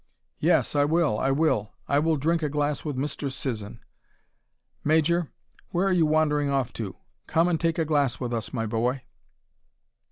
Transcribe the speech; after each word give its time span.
"Yes, 0.39 0.75
I 0.75 0.83
will, 0.83 1.19
I 1.19 1.29
will. 1.29 1.73
I 1.87 1.99
will 1.99 2.17
drink 2.17 2.41
a 2.41 2.49
glass 2.49 2.83
with 2.83 2.95
Mr. 2.97 3.31
Sisson. 3.31 3.81
Major, 4.83 5.29
where 5.69 5.85
are 5.87 5.91
you 5.93 6.07
wandering 6.07 6.49
off 6.49 6.73
to? 6.81 6.95
Come 7.27 7.47
and 7.47 7.61
take 7.61 7.77
a 7.77 7.85
glass 7.85 8.19
with 8.19 8.33
us, 8.33 8.51
my 8.51 8.65
boy." 8.65 9.03